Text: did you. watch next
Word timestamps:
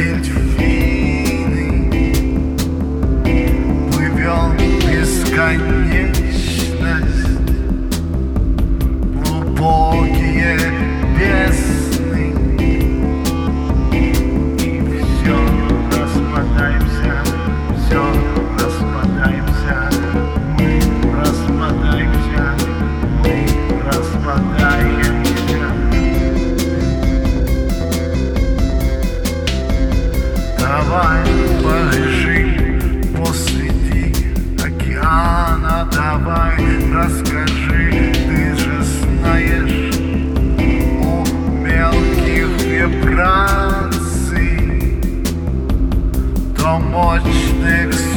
did 0.00 0.26
you. 0.28 0.39
watch 46.92 47.24
next 47.60 48.09